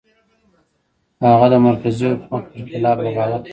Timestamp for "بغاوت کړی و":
3.05-3.49